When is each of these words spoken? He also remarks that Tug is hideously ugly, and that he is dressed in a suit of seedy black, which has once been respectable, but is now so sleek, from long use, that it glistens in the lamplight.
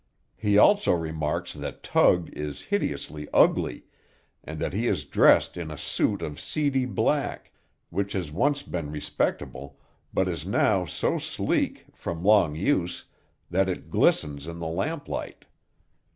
He 0.35 0.57
also 0.57 0.93
remarks 0.93 1.53
that 1.53 1.83
Tug 1.83 2.31
is 2.33 2.59
hideously 2.73 3.27
ugly, 3.31 3.83
and 4.43 4.57
that 4.57 4.73
he 4.73 4.87
is 4.87 5.05
dressed 5.05 5.57
in 5.57 5.69
a 5.69 5.77
suit 5.77 6.23
of 6.23 6.39
seedy 6.39 6.85
black, 6.87 7.51
which 7.91 8.13
has 8.13 8.31
once 8.31 8.63
been 8.63 8.89
respectable, 8.89 9.77
but 10.11 10.27
is 10.27 10.43
now 10.43 10.85
so 10.85 11.19
sleek, 11.19 11.85
from 11.93 12.23
long 12.23 12.55
use, 12.55 13.05
that 13.51 13.69
it 13.69 13.91
glistens 13.91 14.47
in 14.47 14.57
the 14.57 14.65
lamplight. 14.67 15.45